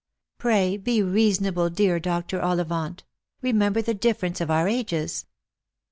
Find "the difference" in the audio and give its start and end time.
3.83-4.41